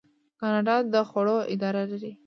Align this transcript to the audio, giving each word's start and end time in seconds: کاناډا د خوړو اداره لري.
کاناډا 0.39 0.75
د 0.93 0.95
خوړو 1.09 1.37
اداره 1.53 1.83
لري. 1.91 2.11